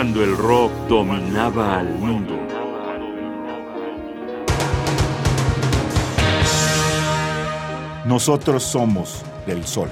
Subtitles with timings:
[0.00, 2.34] cuando el rock dominaba al mundo.
[8.06, 9.90] Nosotros somos del sol.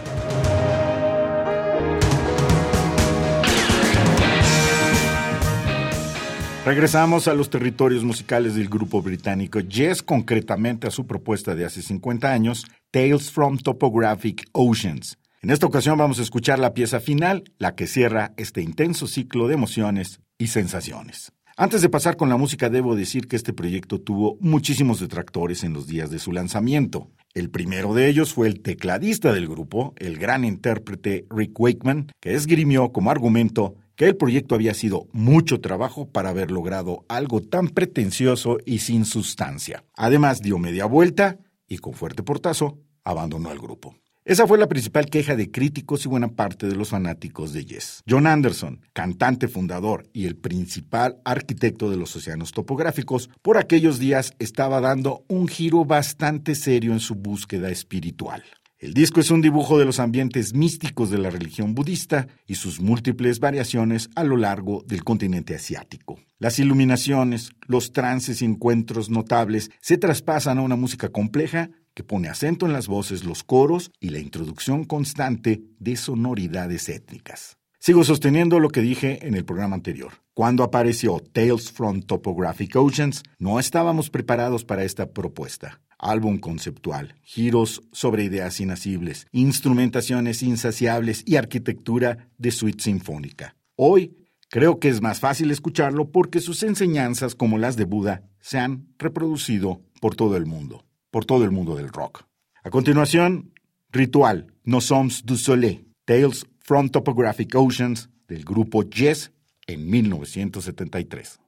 [6.64, 11.82] Regresamos a los territorios musicales del grupo británico Yes, concretamente a su propuesta de hace
[11.82, 15.18] 50 años, Tales from Topographic Oceans.
[15.40, 19.46] En esta ocasión vamos a escuchar la pieza final, la que cierra este intenso ciclo
[19.46, 21.32] de emociones y sensaciones.
[21.56, 25.74] Antes de pasar con la música, debo decir que este proyecto tuvo muchísimos detractores en
[25.74, 27.12] los días de su lanzamiento.
[27.34, 32.34] El primero de ellos fue el tecladista del grupo, el gran intérprete Rick Wakeman, que
[32.34, 37.68] esgrimió como argumento que el proyecto había sido mucho trabajo para haber logrado algo tan
[37.68, 39.84] pretencioso y sin sustancia.
[39.94, 43.94] Además, dio media vuelta y con fuerte portazo abandonó el grupo.
[44.28, 48.02] Esa fue la principal queja de críticos y buena parte de los fanáticos de Yes.
[48.06, 54.34] John Anderson, cantante fundador y el principal arquitecto de los océanos topográficos, por aquellos días
[54.38, 58.44] estaba dando un giro bastante serio en su búsqueda espiritual.
[58.78, 62.82] El disco es un dibujo de los ambientes místicos de la religión budista y sus
[62.82, 66.20] múltiples variaciones a lo largo del continente asiático.
[66.38, 72.28] Las iluminaciones, los trances y encuentros notables se traspasan a una música compleja que pone
[72.28, 77.58] acento en las voces, los coros y la introducción constante de sonoridades étnicas.
[77.80, 80.12] Sigo sosteniendo lo que dije en el programa anterior.
[80.32, 87.82] Cuando apareció Tales from Topographic Oceans, no estábamos preparados para esta propuesta álbum conceptual, giros
[87.90, 93.56] sobre ideas inacibles, instrumentaciones insaciables y arquitectura de suite sinfónica.
[93.74, 94.16] Hoy
[94.48, 98.86] creo que es más fácil escucharlo porque sus enseñanzas como las de Buda se han
[99.00, 102.24] reproducido por todo el mundo, por todo el mundo del rock.
[102.62, 103.52] A continuación,
[103.90, 109.32] Ritual, Nos Sommes du Soleil, Tales from Topographic Oceans del grupo Yes
[109.66, 111.40] en 1973.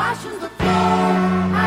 [0.00, 1.59] washes the floor.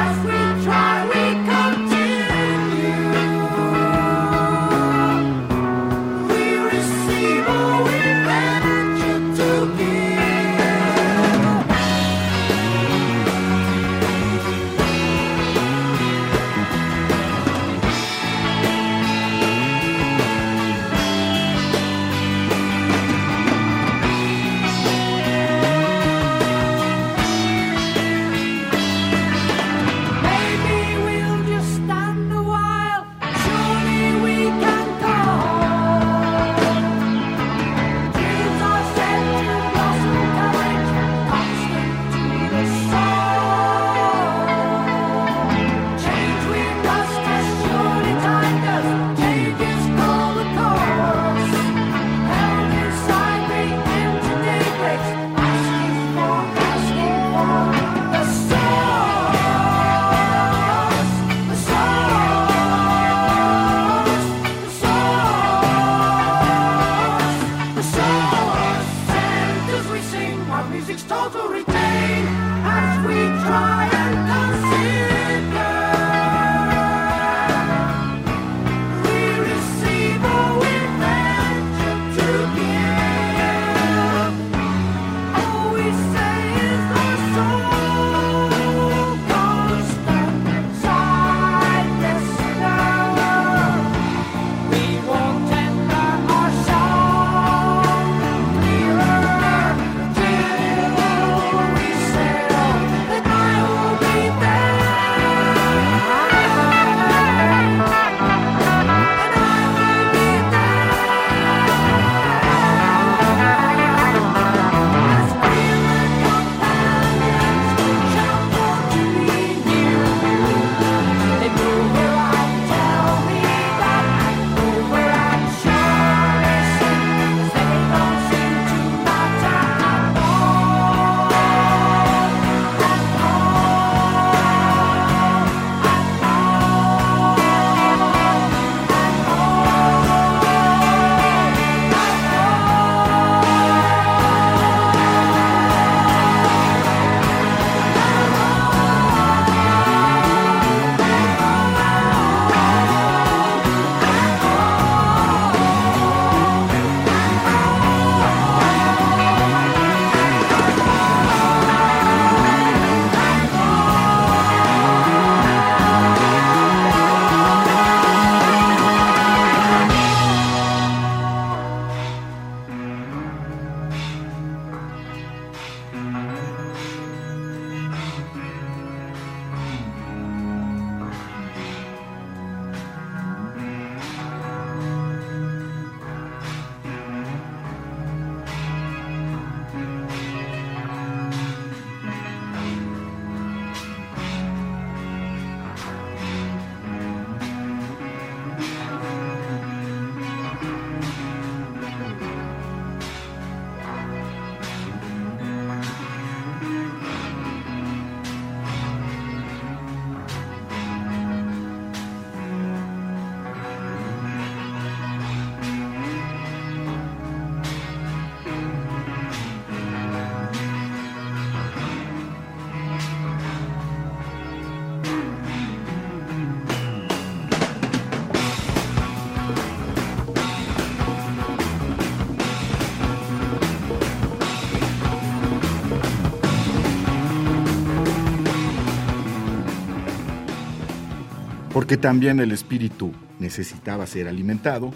[241.93, 244.91] Porque también el espíritu necesitaba ser alimentado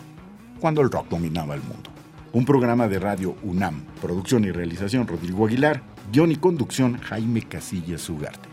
[0.60, 1.92] cuando el rock dominaba el mundo.
[2.34, 8.10] Un programa de radio UNAM, producción y realización Rodrigo Aguilar, guion y conducción Jaime Casillas
[8.10, 8.50] Ugarte.